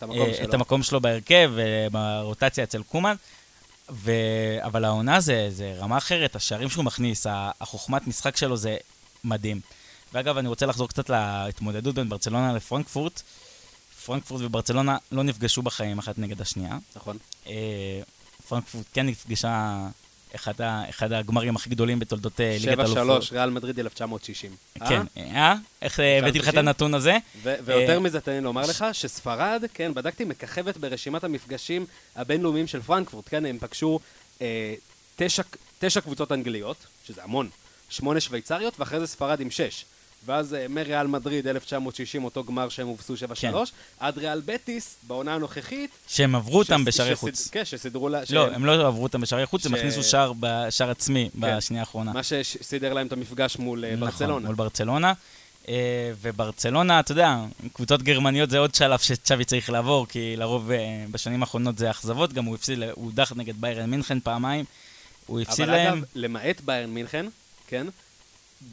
[0.00, 0.48] המקום אה, שלו.
[0.48, 3.14] את המקום שלו בהרכב, אה, ברוטציה אצל קומן.
[3.90, 4.12] ו...
[4.62, 7.26] אבל העונה זה, זה רמה אחרת, השערים שהוא מכניס,
[7.60, 8.76] החוכמת משחק שלו זה
[9.24, 9.60] מדהים.
[10.12, 13.22] ואגב, אני רוצה לחזור קצת להתמודדות בין ברצלונה לפרנקפורט.
[14.04, 16.78] פרנקפורט וברצלונה לא נפגשו בחיים אחת נגד השנייה.
[16.96, 17.18] נכון.
[17.46, 17.52] אה,
[18.48, 19.78] פרנקפורט כן נפגשה
[20.34, 23.32] אחד, ה, אחד הגמרים הכי גדולים בתולדות אה, ליגת 7-3, אלופות.
[23.32, 24.56] ריאל מדריד 1960.
[24.82, 24.88] אה?
[24.88, 25.54] כן, אה?
[25.82, 26.68] איך אה, הבאתי לך את 1990?
[26.68, 27.16] הנתון הזה?
[27.42, 32.66] ו- ויותר אה, מזה, תן לי לומר לך, שספרד, כן, בדקתי, מככבת ברשימת המפגשים הבינלאומיים
[32.66, 34.00] של פרנקפורט, כן, הם פגשו
[34.42, 34.74] אה,
[35.16, 35.42] תשע,
[35.78, 37.48] תשע קבוצות אנגליות, שזה המון,
[37.88, 39.84] שמונה שוויצריות, ואחרי זה ספרד עם שש.
[40.26, 43.52] ואז אה, מריאל מדריד 1960, אותו גמר שהם הובסו 7-3, כן.
[44.00, 45.90] עד ריאל בטיס, בעונה הנוכחית.
[46.08, 47.48] שהם עברו אותם שס- בשערי שסיד- חוץ.
[47.52, 48.18] כן, שסידרו לה...
[48.20, 51.82] לא, שהם- הם לא עברו אותם בשערי חוץ, הם ש- הכניסו שער בשער עצמי בשנייה
[51.82, 52.12] האחרונה.
[52.12, 54.46] מה שסידר להם את המפגש מול אה, נכון, ברצלונה.
[54.46, 55.12] מול ברצלונה.
[55.68, 55.74] אה,
[56.20, 57.36] וברצלונה, אתה יודע,
[57.72, 60.70] קבוצות גרמניות זה עוד שלב שצ'אבי צריך לעבור, כי לרוב
[61.10, 64.64] בשנים האחרונות זה אכזבות, גם הוא הפסיד, הוא הודח נגד ביירן מינכן פעמיים,
[65.26, 67.26] הוא הפסיד אבל להם, אגב, למעט ביירן מינכן,
[67.66, 67.86] כן,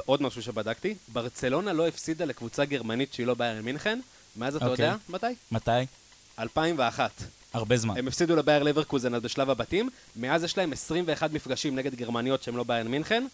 [0.05, 3.99] עוד משהו שבדקתי, ברצלונה לא הפסידה לקבוצה גרמנית שהיא לא ביירן מינכן,
[4.35, 4.85] מאז אתה אוקיי.
[4.85, 5.27] יודע מתי?
[5.51, 5.71] מתי?
[6.39, 7.11] 2001.
[7.53, 7.97] הרבה זמן.
[7.97, 12.57] הם הפסידו לבייר לברקוזן אז בשלב הבתים, מאז יש להם 21 מפגשים נגד גרמניות שהם
[12.57, 13.27] לא ביירן מינכן,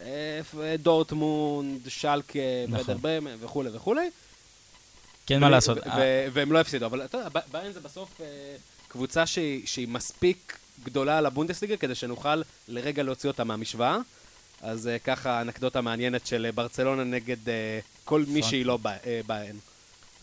[0.00, 0.40] אה,
[0.78, 2.38] דורטמונד, שלקה,
[2.68, 2.98] נכון.
[3.00, 4.10] ברמן וכולי וכולי.
[5.26, 5.78] כן, מה לעשות.
[5.78, 8.26] אה, והם לא הפסידו, אבל אתה יודע, ביירן זה בסוף אה,
[8.88, 13.98] קבוצה שהיא מספיק גדולה לבונדסליגה כדי שנוכל לרגע להוציא אותה מהמשוואה.
[14.62, 18.42] אז אה, ככה אנקדוטה מעניינת של אה, ברצלונה נגד אה, כל מי.
[18.42, 18.88] שהיא לא ב-
[19.26, 19.56] ביירן.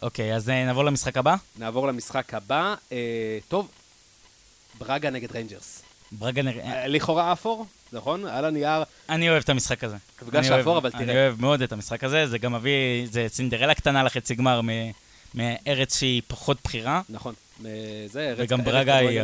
[0.02, 1.36] אוקיי, אז נעבור למשחק הבא.
[1.58, 2.76] נעבור למשחק הבא.
[3.48, 3.68] טוב,
[4.80, 5.82] ברגה נגד ריינג'רס.
[6.24, 6.30] אה,
[6.64, 8.26] אה, לכאורה אפור, נכון?
[8.26, 8.84] על הנייר.
[9.10, 9.96] אני אוהב את המשחק הזה.
[10.22, 11.16] מפגש אני אפור, אבל אני תראה.
[11.28, 12.72] אוהב מאוד את המשחק הזה, זה גם מביא,
[13.12, 14.92] זה סינדרלה קטנה לחצי גמר מ-
[15.36, 17.34] מארץ שהיא פחות בכירה, נכון.
[17.66, 18.34] אה, זה.
[18.38, 19.22] וגם ברגה היא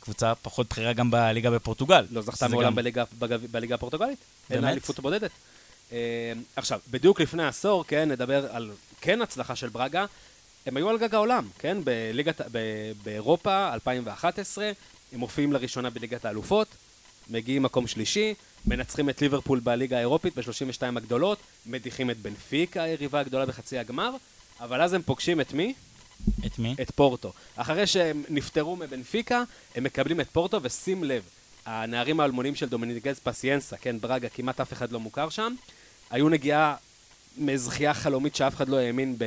[0.00, 2.06] קבוצה פחות בכירה גם בליגה בפורטוגל.
[2.10, 2.74] לא זכתה מעולם
[3.50, 4.18] בליגה, הפורטוגלית.
[4.50, 4.64] אין?
[4.64, 5.30] אליפות בודדת.
[5.92, 10.04] אה, עכשיו, בדיוק לפני עשור, כן, נדבר על כן הצלחה של ברגה.
[10.66, 12.58] הם היו על גג העולם, כן, בליגת, ב,
[13.02, 14.72] באירופה 2011,
[15.12, 16.68] הם מופיעים לראשונה בליגת האלופות,
[17.30, 18.34] מגיעים מקום שלישי,
[18.66, 24.10] מנצחים את ליברפול בליגה האירופית ב-32 הגדולות, מדיחים את בנפיקה, היריבה הגדולה בחצי הגמר,
[24.60, 25.74] אבל אז הם פוגשים את מי?
[26.46, 26.74] את מי?
[26.82, 27.32] את פורטו.
[27.56, 29.42] אחרי שהם נפטרו מבנפיקה,
[29.74, 31.22] הם מקבלים את פורטו, ושים לב,
[31.66, 35.54] הנערים האלמונים של דומיניגז פסיאנסה, כן, ברגה, כמעט אף אחד לא מוכר שם,
[36.10, 36.76] היו נגיעה
[37.36, 39.24] מזכייה חלומית שאף אחד לא האמין ב-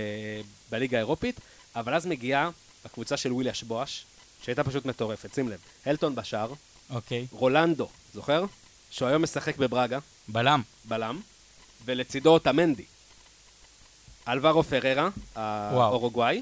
[0.69, 1.39] בליגה האירופית,
[1.76, 2.50] אבל אז מגיעה
[2.86, 4.06] הקבוצה של ווילי אשבואש,
[4.43, 6.54] שהייתה פשוט מטורפת, שים לב, הלטון בשער,
[6.89, 7.28] אוקיי.
[7.32, 8.45] רולנדו, זוכר?
[8.89, 10.62] שהוא היום משחק בברגה, בלם.
[10.86, 11.21] בלם,
[11.86, 12.86] ולצידו אותמנדי.
[14.28, 16.41] אלברו פררה, האורוגוואי,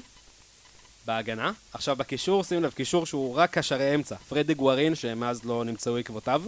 [1.06, 1.52] בהגנה.
[1.72, 4.16] עכשיו בקישור, שים לב, קישור שהוא רק קשרי אמצע.
[4.28, 6.42] פרדי גוארין, שמאז לא נמצאו עקבותיו,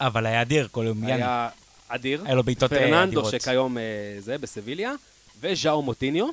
[0.00, 1.22] אבל היה אדיר, קולומביאני.
[1.22, 1.48] היה
[1.88, 2.22] אדיר.
[2.24, 3.42] היה לו בעיטות, אה, פרננדו, אדירות.
[3.42, 3.82] שכיום אה,
[4.18, 4.92] זה, בסביליה,
[5.40, 6.26] וז'או מוטיניו,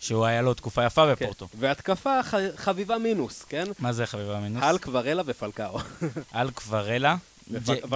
[0.00, 1.12] שהוא היה לו תקופה יפה כן.
[1.12, 1.48] בפורטו.
[1.58, 2.34] והתקפה ח...
[2.56, 3.64] חביבה מינוס, כן?
[3.78, 4.62] מה זה חביבה מינוס?
[4.62, 5.78] על קוורלה ופלקאו.
[6.32, 7.16] על קוורלה.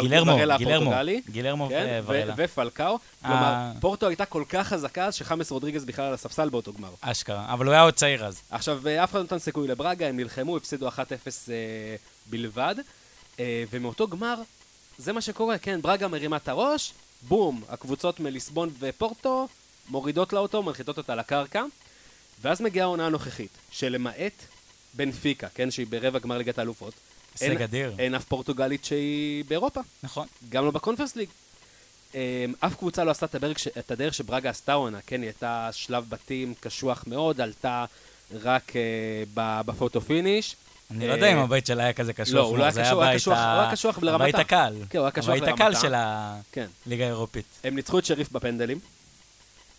[0.01, 0.93] גילרמו, גילרמו,
[1.31, 2.01] גילרמו כן?
[2.05, 2.35] וורלה.
[2.37, 2.93] ו- ופלקאו.
[2.95, 2.99] אה.
[3.21, 6.91] כלומר, פורטו הייתה כל כך חזקה, אז שחמאס רודריגז בכלל על הספסל באותו גמר.
[7.01, 7.53] אשכרה.
[7.53, 8.41] אבל הוא היה עוד צעיר אז.
[8.51, 10.91] עכשיו, אה, אף אחד לא נתן סיכוי לברגה, הם נלחמו, הפסידו 1-0
[11.49, 12.75] אה, בלבד,
[13.71, 14.35] ומאותו גמר,
[14.99, 19.49] זה מה שקורה, כן, ברגה מרימה את הראש, בום, הקבוצות מליסבון ופורטו
[19.89, 21.65] מורידות לה אותו, מנחיתות אותה לקרקע,
[22.43, 24.33] ואז מגיעה העונה הנוכחית, שלמעט
[24.95, 26.95] בנפיקה, כן, שהיא ברבע גמר ליגת האלופות,
[27.41, 27.93] הישג אין- אדיר.
[27.99, 30.27] אין אף פורטוגלית שהיא באירופה, נכון.
[30.49, 31.29] גם לא בקונפרס ליג.
[32.15, 33.57] אה, אף קבוצה לא עשתה את הדרך.
[33.79, 37.85] את הדרך שברגה עשתה עונה, כן, היא הייתה שלב בתים קשוח מאוד, עלתה
[38.43, 38.81] רק אה,
[39.67, 40.57] ב photo finish.
[40.91, 42.35] אני לא אה, יודע אם הבית שלה היה כזה קשוח.
[42.35, 44.25] לא, הוא לא היה קשוח, הוא היה קשוח- לרמתה.
[44.25, 44.75] הבית הקל.
[44.91, 45.81] כן, הוא היה קשוח הבית הקל לרמתה.
[45.81, 45.95] של
[46.53, 46.67] כן.
[46.87, 47.45] הליגה האירופית.
[47.65, 48.79] הם ניצחו את שריף בפנדלים,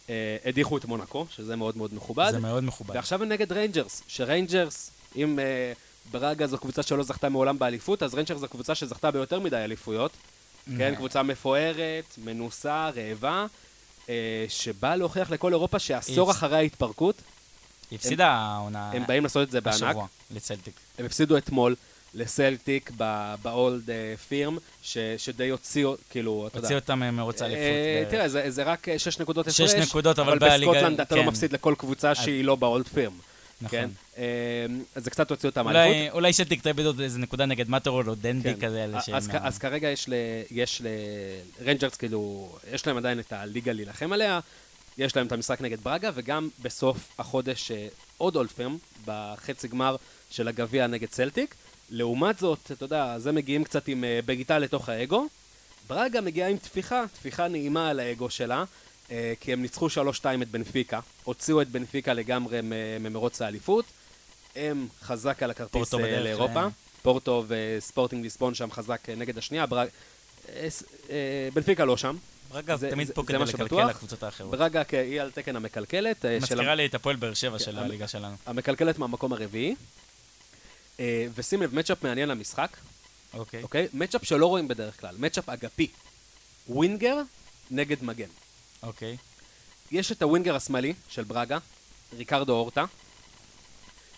[0.09, 2.95] אה, הדיחו את מונקו, שזה מאוד מאוד מכובד, זה מאוד מכובד.
[2.95, 5.71] ועכשיו הם נגד ריינג'רס, שריינג'רס, אם אה,
[6.11, 10.11] ברגה זו קבוצה שלא זכתה מעולם באליפות, אז ריינג'רס זו קבוצה שזכתה ביותר מדי אליפויות.
[10.77, 13.45] כן, קבוצה מפוארת, מנוסה, רעבה,
[14.09, 16.31] אה, שבאה להוכיח לכל אירופה שעשור.
[16.31, 17.15] אחרי ההתפרקות,
[17.91, 19.83] היא הפסידה העונה הם באים לעשות את זה בענק.
[19.83, 20.73] השבוע לצלטיק.
[20.97, 21.75] הם הפסידו אתמול
[22.13, 22.91] לסלטיק
[23.41, 24.57] באולד אה, פירם,
[25.17, 26.67] שדי הוציאו, כאילו, אתה יודע.
[26.67, 27.63] הוציא אותם מרוץ האליפות.
[27.63, 28.31] אה, בערך.
[28.31, 31.27] תראה, זה, רק אה, שש נקודות שש הפרש, נקודות, אבל אבל בסקוטלנד אתה לא כן.
[31.27, 33.13] מפסיד לכל קבוצה שהיא לא באולד פירם.
[33.61, 33.69] נכון.
[33.79, 33.89] כן?
[34.17, 34.23] אה,
[34.95, 35.95] אז זה קצת הוציא אותם מהאליפות.
[35.95, 38.67] אולי- אולי שלטיק תאבד עוד איזה נקודה נגד מטרול או דנדי כן.
[38.67, 38.83] כזה.
[38.83, 40.13] אז, אז, אז כרגע יש, ל,
[40.51, 40.81] יש
[41.61, 44.39] לרנג'רס, כאילו, יש להם עדיין את הליגה להילחם עליה,
[44.97, 49.95] יש להם את המשחק נגד ברגה, וגם בסוף החודש אה, עוד Old Firm, בחצי גמר
[50.31, 51.55] של הגביע נגד סלטיק.
[51.89, 55.27] לעומת זאת, אתה יודע, זה מגיעים קצת עם אה, בעיטה לתוך האגו.
[55.87, 58.63] ברגה מגיעה עם טפיחה, טפיחה נעימה על האגו שלה,
[59.39, 59.91] כי הם ניצחו 3-2
[60.41, 62.59] את בנפיקה, הוציאו את בנפיקה לגמרי
[62.99, 63.85] ממרוץ האליפות.
[64.55, 66.59] הם חזק על הכרטיס אה, לאירופה.
[66.63, 66.67] אה.
[67.01, 69.65] פורטו וספורטינג ליסבון שם חזק אה, נגד השנייה.
[69.65, 69.87] ברג...
[70.49, 70.67] אה,
[71.09, 72.17] אה, בנפיקה לא שם.
[72.51, 73.85] ברגע זה- תמיד זה- פה כדי לקלקל.
[73.89, 74.51] לקבוצות האחרות.
[74.51, 76.25] ברגה היא על תקן המקלקלת.
[76.25, 78.35] אה, של מזכירה לי את הפועל באר שבע של כן, הליגה שלנו.
[78.45, 79.75] המקלקלת מהמקום הרביעי.
[80.99, 82.77] אה, ושים לב, מצ'אפ מעניין למשחק,
[83.33, 83.63] אוקיי.
[83.63, 83.87] אוקיי?
[83.93, 85.87] מצ'אפ שלא רואים בדרך כלל, מצ'אפ אגפי.
[86.69, 87.17] ווינגר
[87.71, 88.27] נגד מגן.
[88.83, 89.17] אוקיי.
[89.91, 91.57] יש את הווינגר השמאלי של ברגה,
[92.17, 92.85] ריקרדו אורטה,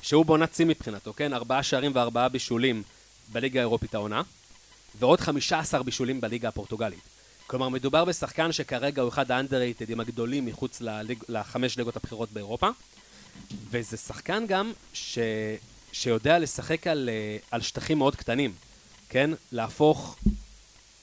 [0.02, 1.34] שהוא בעונת שיא מבחינתו, כן?
[1.34, 2.84] ארבעה שערים וארבעה בישולים
[3.32, 4.22] בליגה האירופית העונה,
[5.00, 7.00] ועוד 15 בישולים בליגה הפורטוגלית.
[7.48, 12.70] כלומר, מדובר בשחקן שכרגע הוא אחד האנדררייטדים הגדולים מחוץ לליג, לחמש ליגות הבכירות באירופה,
[13.70, 15.20] וזה שחקן גם ש...
[15.92, 18.54] שיודע לשחק על, אה, על שטחים מאוד קטנים,
[19.10, 19.32] כן?
[19.52, 20.18] להפוך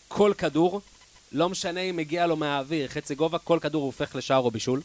[0.08, 0.80] כל כדור,
[1.32, 4.82] לא משנה אם מגיע לו מהאוויר, חצי גובה, כל כדור הוא הופך לשער או בישול,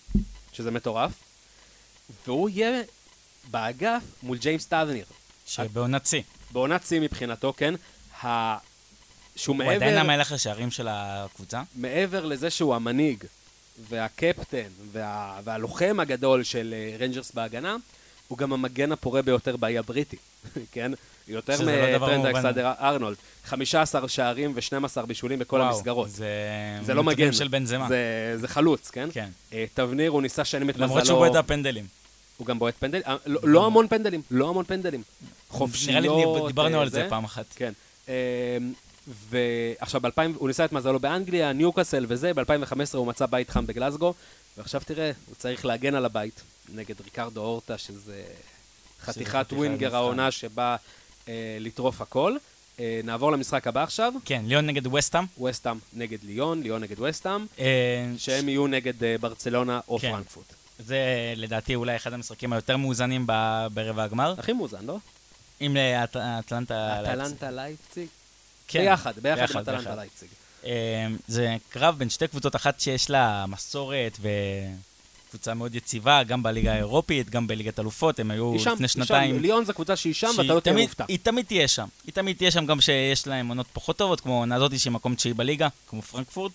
[0.54, 1.12] שזה מטורף,
[2.28, 2.82] והוא יהיה
[3.52, 5.06] באגף מול ג'יימס טברנייר.
[5.46, 6.22] שבעונת שיא.
[6.52, 7.74] בעונת שיא מבחינתו, כן?
[8.24, 8.58] ה...
[9.36, 11.62] שהוא הוא עדיין מעבר, המלך השערים של הקבוצה?
[11.76, 13.24] מעבר לזה שהוא המנהיג
[13.90, 15.40] והקפטן וה...
[15.44, 17.76] והלוחם הגדול של אה, רנג'רס בהגנה,
[18.28, 20.18] הוא גם המגן הפורה ביותר באי הבריטי,
[20.72, 20.92] כן?
[21.28, 22.26] יותר לא מטרנט.
[22.26, 23.18] אלכסנדר ארנולד.
[23.46, 26.10] 15 שערים ו-12 בישולים בכל וואו, המסגרות.
[26.10, 26.28] זה
[26.86, 27.88] זה לא מגן, של בן זמה.
[27.88, 29.10] זה, זה חלוץ, כן?
[29.14, 29.30] כן.
[29.54, 30.88] אה, תבניר, הוא ניסה שנים את מזלו.
[30.88, 31.86] למרות שהוא בועט הפנדלים.
[32.38, 33.04] הוא גם בועט פנדלים.
[33.08, 35.04] אה, לא, לא המון פנדלים, לא המון פנדלים.
[35.50, 36.04] חופשיות.
[36.04, 37.46] נראה לי דיברנו אה, על זה פעם אחת.
[37.56, 37.74] כן.
[38.10, 38.58] אה,
[39.30, 44.14] ועכשיו, ב-2000, הוא ניסה את מזלו באנגליה, ניוקאסל וזה, ב-2015 הוא מצא בית חם בגלסגו,
[44.58, 46.42] ועכשיו תראה, הוא צריך להגן על הבית
[46.74, 48.24] נגד ריקרדו אורטה, שזה
[49.02, 49.96] חתיכת ווינגר.
[49.96, 50.76] העונה שבא אה,
[51.60, 52.38] לטרוף הכל.
[52.80, 55.26] אה, נעבור למשחק הבא עכשיו, כן, ליון נגד וסטאם.
[55.44, 57.66] וסטאם נגד ליון, ליון נגד וסטאם, אה,
[58.18, 60.12] שהם יהיו נגד אה, ברצלונה או כן.
[60.12, 60.54] פרנקפורט.
[60.80, 60.98] זה
[61.36, 63.28] לדעתי אולי אחד המשחקים היותר מאוזנים
[63.74, 64.36] ברבע הגמר.
[64.38, 64.98] הכי מאוזן, לא?
[65.62, 65.78] אם
[66.14, 67.02] לאטלנטה...
[67.02, 68.08] אטלנטה לייפציג?
[68.68, 69.96] כן, ביחד, ביחד עם ביחד, אטלנטה ביחד.
[69.96, 70.30] לייפציג.
[70.66, 74.18] אה, זה קרב בין שתי קבוצות, אחת שיש לה מסורת
[75.34, 79.00] וקבוצה מאוד יציבה, גם בליגה האירופית, גם בליגת אלופות, הם היו שם, לפני היא שם.
[79.00, 79.40] שנתיים.
[79.40, 81.06] ליאון זו קבוצה שהיא שם, ואתה לא תהיה מופתע.
[81.08, 81.88] היא תמיד תהיה שם.
[82.06, 85.16] היא תמיד תהיה שם גם שיש להם עונות פחות טובות, כמו העונה הזאתי שהיא מקום
[85.16, 86.52] תשיעי בליגה, כמו פרנקפורט.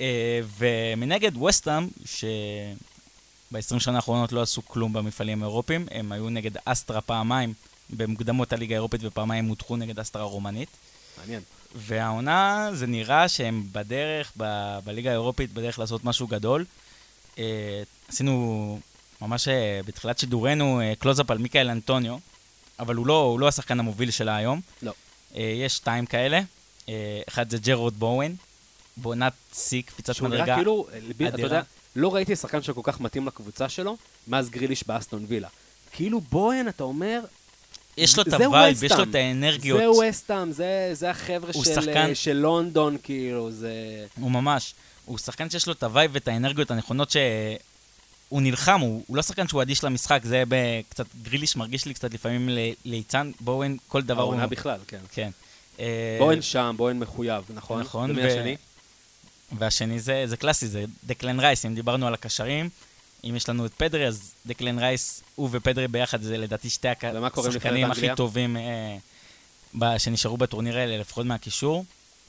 [0.00, 7.00] אה, ומנגד ווסטהאם, שב-20 שנה האחרונות לא עשו כלום במפעלים האירופיים, הם היו נגד אסטרה
[7.00, 7.54] פעמיים
[7.90, 10.68] במוקדמות הליגה האירופית ופעמיים הודחו נגד אסטרה הרומנית.
[11.18, 11.42] מעניין.
[11.74, 16.64] והעונה, זה נראה שהם בדרך, ב- בליגה האירופית, בדרך לעשות משהו גדול.
[17.38, 18.78] אה, עשינו
[19.22, 22.16] ממש אה, בתחילת שידורנו אה, קלוזאפ על מיקאל אנטוניו,
[22.78, 24.60] אבל הוא לא, הוא לא השחקן המוביל שלה היום.
[24.82, 24.92] לא.
[25.36, 26.40] אה, יש שתיים כאלה,
[26.88, 26.94] אה,
[27.28, 28.36] אחד זה ג'רוד בואוין,
[28.96, 30.54] בעונת שיא, קפיצת מדרגה.
[30.56, 31.48] כאילו, אה, ליבי- אתה אדירה.
[31.48, 31.62] יודע,
[31.96, 33.96] לא ראיתי שחקן שכל כך מתאים לקבוצה שלו,
[34.28, 35.48] מאז גריליש באסטון וילה.
[35.92, 37.20] כאילו בואן, אתה אומר,
[37.96, 39.02] יש לו את ה vibe, יש לו.
[39.02, 39.80] את האנרגיות.
[39.80, 43.72] זה ווסטהאם, זה, זה החבר'ה של, שחקן- אה, של לונדון, כאילו, זה...
[44.20, 49.04] הוא ממש, הוא שחקן שיש לו את ה vibe ואת האנרגיות הנכונות שהוא נלחם, הוא,
[49.06, 50.42] הוא לא שחקן שהוא אדיש למשחק, זה
[50.88, 52.48] קצת, גריליש מרגיש לי קצת לפעמים
[52.84, 54.32] ליצן, בואוין, כל דבר הוא...
[54.32, 55.00] העונה בכלל, כן.
[55.12, 55.30] כן.
[55.80, 57.80] אה, בוהן שם, בוהן מחויב, נכון?
[57.80, 58.56] נכון, ומי ו- השני?
[59.58, 62.68] והשני זה, זה קלאסי, זה דקלן רייס, אם דיברנו על הקשרים,
[63.24, 66.88] אם יש לנו את פדרי, אז דקלן רייס, הוא ופדרי ביחד, זה לדעתי שתי
[67.48, 68.08] השחקנים הכי?
[68.16, 68.56] טובים
[69.82, 71.84] אה, שנשארו בטורניר האלה, לפחות מהקישור.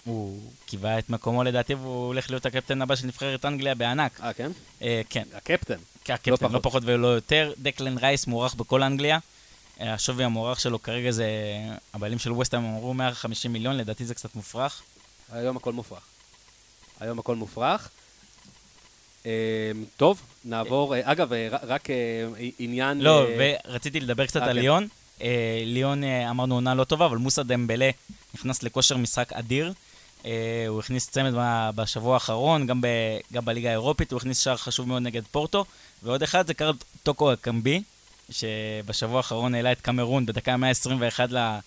[0.05, 4.19] הוא קיווה את מקומו לדעתי, והוא הולך להיות הקפטן הבא של נבחרת אנגליה בענק.
[4.23, 4.51] אה, כן?
[4.81, 5.77] אה, כן, הקפטן.
[6.05, 6.51] כקפטן, פחות.
[6.51, 7.53] לא פחות ולא יותר.
[7.57, 9.19] דקלן רייס מוערך בכל אנגליה.
[9.81, 11.27] אה, השווי המוערך שלו כרגע זה,
[11.93, 14.81] הבעלים של ווסטהאם אמרו 150 מיליון, לדעתי זה קצת מופרך.
[15.31, 16.03] היום הכל מופרך.
[16.99, 17.89] היום הכל מופרך.
[19.25, 19.31] אה,
[19.97, 21.87] טוב, נעבור, אגב, רק
[22.59, 23.01] עניין...
[23.01, 23.25] לא,
[23.67, 24.55] ורציתי לדבר קצת על כן.
[24.55, 24.87] ליון.
[25.21, 27.89] אה, ליון, אמרנו עונה לא טובה, אבל מוסא דמבלה
[28.33, 29.73] נכנס לכושר משחק אדיר.
[30.25, 31.33] אה, הוא הכניס צמד
[31.75, 32.87] בשבוע האחרון, גם, ב,
[33.33, 35.65] גם בליגה האירופית, הוא הכניס שער חשוב מאוד נגד פורטו.
[36.03, 37.83] ועוד אחד זה קרל טוקו אקמבי,
[38.29, 41.57] שבשבוע האחרון העלה את קמרון בדקה 121 ל-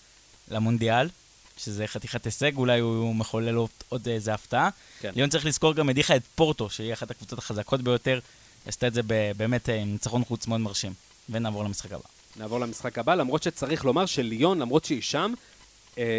[0.51, 1.09] למונדיאל,
[1.57, 4.69] שזה חתיכת הישג, אולי הוא מחולל עוד, עוד איזה הפתעה.
[4.99, 5.11] כן.
[5.15, 8.19] ליון צריך לזכור גם הדיחה את פורטו, שהיא אחת הקבוצות החזקות ביותר,
[8.65, 9.01] עשתה את זה
[9.37, 10.93] באמת אה, עם ניצחון חוץ מאוד מרשים.
[11.29, 12.03] ונעבור למשחק הבא.
[12.35, 15.33] נעבור למשחק הבא, למרות שצריך לומר שליון, למרות שהיא שם,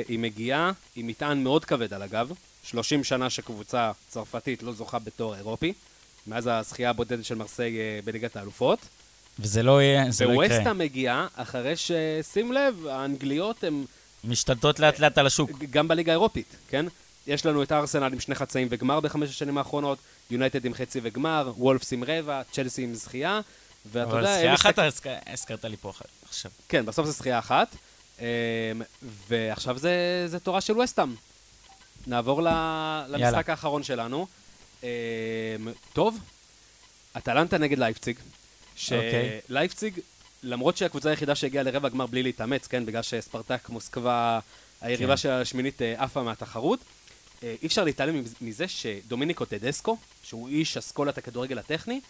[0.08, 2.32] היא מגיעה עם מטען מאוד כבד על הגב.
[2.62, 5.72] 30 שנה שקבוצה צרפתית לא זוכה בתואר אירופי,
[6.26, 8.78] מאז הזכייה הבודדת של מרסיי אה, בליגת האלופות.
[9.38, 10.56] וזה לא יהיה, זה לא יקרה.
[10.56, 11.90] וווסטה מגיעה אחרי ש...
[12.32, 13.84] שים לב, האנגליות הן
[14.24, 15.50] משתלטות לאט לאט על השוק.
[15.70, 16.86] גם בליגה האירופית, כן?
[17.26, 19.98] יש לנו את ארסנל עם שני חצאים וגמר בחמש השנים האחרונות,
[20.30, 23.40] יונייטד עם חצי וגמר, וולפס עם רבע, צ'לסי עם זכייה,
[23.86, 24.34] ואתה אבל יודע...
[24.34, 24.78] זכייה הם אחת
[25.26, 25.92] הזכרת לי פה
[26.28, 26.50] עכשיו.
[26.68, 27.76] כן, בסוף זה זכייה אחת,
[29.28, 31.14] ועכשיו זה, זה תורה של וסטאם.
[32.06, 33.42] נעבור למשחק יאללה.
[33.46, 34.26] האחרון שלנו.
[34.82, 34.88] אמ,
[35.92, 36.18] טוב,
[37.16, 38.16] אטלנטה נגד לייפציג.
[38.92, 39.40] אוקיי.
[39.48, 40.00] שלייפציג,
[40.42, 44.38] למרות שהיא הקבוצה היחידה שהגיעה לרבע גמר בלי להתאמץ, כן, בגלל שספרטק מוסקבה,
[44.80, 45.16] היריבה כן.
[45.16, 46.80] של השמינית אה, עפה מהתחרות,
[47.42, 52.00] אה, אי אפשר להתעלם מזה שדומיניקו טדסקו, שהוא איש אסכולת הכדורגל הטכני,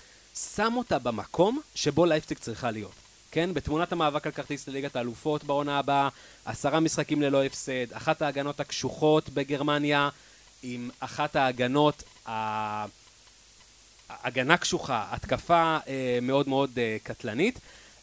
[0.54, 3.07] שם אותה במקום שבו לייפציג צריכה להיות.
[3.30, 6.08] כן, בתמונת המאבק על כרטיס לליגת האלופות בעונה הבאה,
[6.44, 10.08] עשרה משחקים ללא הפסד, אחת ההגנות הקשוחות בגרמניה,
[10.62, 12.02] עם אחת ההגנות,
[14.10, 17.58] הגנה קשוחה, התקפה אה, מאוד מאוד אה, קטלנית.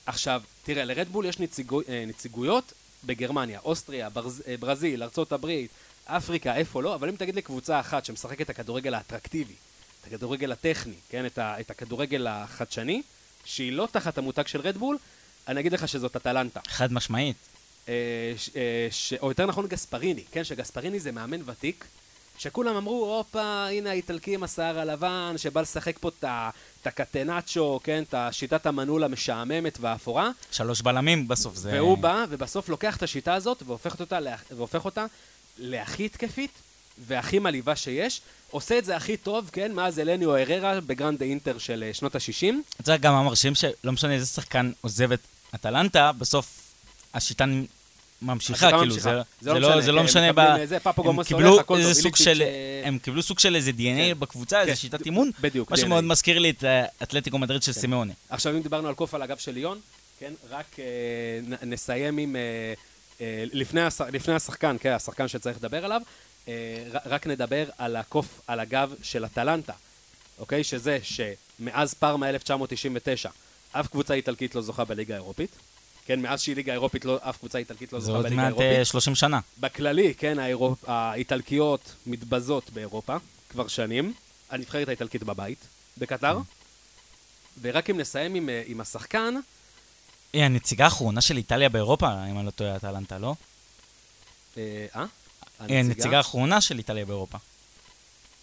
[0.05, 5.71] עכשיו, תראה, לרדבול יש נציגו, אה, נציגויות בגרמניה, אוסטריה, ברז, ברזיל, הברית,
[6.05, 9.53] אפריקה, איפה לא, אבל אם תגיד לי קבוצה אחת שמשחקת את הכדורגל האטרקטיבי,
[10.01, 13.01] את הכדורגל הטכני, כן, את הכדורגל החדשני,
[13.45, 14.97] שהיא לא תחת המותג של רדבול,
[15.47, 16.59] אני אגיד לך שזאת אטלנטה.
[16.67, 17.35] חד משמעית.
[17.89, 17.93] אה,
[18.37, 21.85] ש, אה, ש, או יותר נכון גספריני, כן, שגספריני זה מאמן ותיק,
[22.37, 26.25] שכולם אמרו, הופה, הנה האיטלקי עם השיער הלבן, שבא לשחק פה את
[26.87, 31.71] הקטנצ'ו, כן, את השיטת המנעול המשעממת והאפורה, שלוש בלמים בסוף זה...
[31.73, 35.05] והוא בא, ובסוף לוקח את השיטה הזאת והופך אותה, לה- והופך אותה
[35.57, 36.51] להכי התקפית
[36.97, 38.21] והכי מלהיבה שיש.
[38.51, 42.53] עושה את זה הכי טוב, כן, מאז אלניו הררה בגרנד אינטר של אה, שנות ה-60.
[42.81, 45.19] אתה יודע, גם המרשים שלא משנה איזה שחקן עוזב את
[45.55, 46.73] אטלנטה, בסוף
[47.13, 47.45] השיטה
[48.21, 49.09] ממשיכה, כאילו, ממשיכה.
[49.09, 50.39] זה, זה לא זה, לא, משנה, זה לא משנה, ב...
[50.39, 52.43] איזה, הם קיבלו הולך, איזה סוג של,
[52.83, 54.13] הם קיבלו סוג של איזה DNA כן.
[54.19, 54.77] בקבוצה, איזה כן.
[54.77, 55.79] שיטת אימון, בדיוק, מה DNA.
[55.79, 58.13] שמאוד מזכיר לי את אה, אתלטיקו מדריד של סימאונה.
[58.29, 59.79] עכשיו, אם דיברנו על קוף על הגב של ליון,
[60.19, 60.85] כן, רק אה,
[61.43, 62.35] נ- נסיים עם...
[62.35, 62.73] אה,
[63.53, 66.01] לפני, הש, לפני השחקן, כן, השחקן שצריך לדבר עליו,
[67.05, 69.73] רק נדבר על הקוף על הגב של אטלנטה,
[70.39, 70.63] אוקיי?
[70.63, 73.29] שזה שמאז פארמה 1999,
[73.71, 75.49] אף קבוצה איטלקית לא זוכה בליגה האירופית,
[76.05, 78.45] כן, מאז שהיא ליגה אירופית, לא, אף קבוצה איטלקית לא זה זוכה עוד בליגה מעט
[78.45, 78.79] האירופית.
[78.79, 79.39] אה, 30 שנה.
[79.59, 80.89] בכללי, כן, האירופ...
[80.89, 83.15] האיטלקיות מתבזות באירופה
[83.49, 84.13] כבר שנים.
[84.49, 86.39] הנבחרת האיטלקית בבית, בקטר.
[87.61, 89.35] ורק אם נסיים עם, אה, עם השחקן,
[90.33, 93.35] היא הנציגה האחרונה של איטליה באירופה, אם אני לא טועה, אטלנטה, לא?
[94.57, 95.05] אה?
[95.61, 95.79] אה?
[95.79, 97.37] הנציגה האחרונה של איטליה באירופה.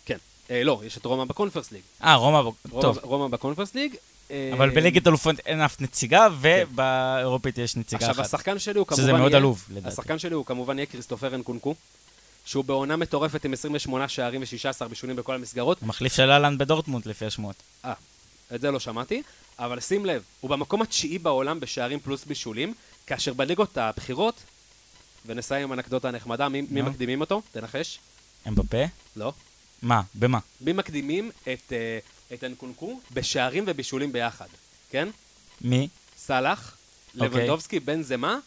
[0.04, 0.18] כן.
[0.50, 1.82] אה, לא, יש את רומא בקונפרס ליג.
[2.04, 2.98] אה, רומא, טוב.
[3.02, 3.94] רומא בקונפרס ליג.
[4.30, 8.34] אה, אבל בליגת אלופות אין אף נציגה, ובאירופית יש נציגה עכשיו, אחת.
[8.34, 9.88] השחקן שלי הוא כמובן שזה מאוד עלוב, לדעתי.
[9.88, 11.74] השחקן שלי הוא כמובן יהיה כריסטופר אנקונקו,
[12.44, 15.82] שהוא בעונה מטורפת עם 28 שערים ו-16 בישולים בכל המסגרות.
[15.82, 17.56] המחליף של אהלן בדורטמונד, לפי השמועות.
[17.84, 17.92] אה,
[18.54, 19.22] את זה לא שמעתי,
[19.58, 22.74] אבל שים לב, הוא במקום התשיעי בעולם בשערים פלוס בישולים,
[23.06, 24.34] כאשר בליגות הבכירות,
[25.26, 26.62] ונסיים עם אנקדוטה נחמדה, מי.
[26.62, 27.42] מקדימים אותו?
[27.52, 27.98] תנחש.
[28.48, 28.84] אמבפה?
[29.16, 29.32] לא.
[29.82, 30.02] מה?
[30.14, 30.38] במה?
[30.60, 31.98] מי מקדימים את, אה,
[32.32, 34.46] את אנקונקו בשערים ובישולים ביחד,
[34.90, 35.08] כן?
[35.60, 35.88] מי?
[36.18, 36.76] סאלח,
[37.14, 37.28] אוקיי.
[37.28, 38.38] לבנדובסקי, בן זמה,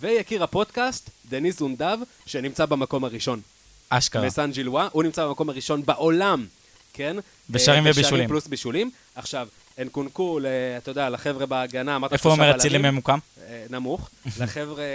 [0.00, 3.40] ויקיר הפודקאסט, דניס אונדב, שנמצא במקום הראשון.
[3.88, 4.26] אשכרה.
[4.26, 6.46] בסן ג'ילווה, הוא נמצא במקום הראשון בעולם,
[6.92, 7.16] כן?
[7.50, 8.28] בשערים אה, ובישולים.
[8.28, 8.90] פלוס בישולים.
[9.14, 10.46] עכשיו, אנקונקו, ל-
[10.78, 13.18] אתה יודע, לחבר'ה בהגנה, אמרת איפה בלמים, אצילי ממוקם?
[13.48, 14.10] אה, נמוך.
[14.40, 14.86] לחבר'ה, אה,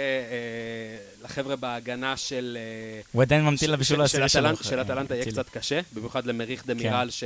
[1.24, 2.58] לחבר'ה בהגנה של...
[2.60, 4.56] אה, הוא עדיין ממתין לבישול העשירי של שלו.
[4.56, 5.26] של אטלנטה יהיה.
[5.26, 6.66] קצת קשה, במיוחד למריך כן.
[6.68, 7.24] דמירל, ש-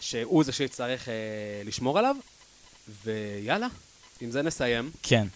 [0.00, 1.08] שהוא זה שיצטרך
[1.64, 2.16] לשמור עליו.
[3.04, 3.66] ויאללה,
[4.20, 4.90] עם זה נסיים.
[5.02, 5.26] כן.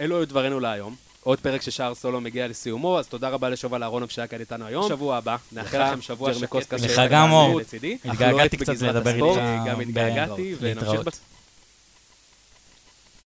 [0.00, 0.96] אלו היו דברינו להיום.
[1.24, 4.88] עוד פרק ששער סולו מגיע לסיומו, אז תודה רבה לשובל אהרונוב שהיה כאן איתנו היום.
[4.88, 6.72] שבוע הבא, נאחל לכם שבוע שקט.
[6.72, 7.60] לך גם, אור.
[8.04, 11.00] התגעגעתי לא היית קצת לדבר איתך גם התגעגעתי, ונמשיך.
[11.00, 11.20] בת-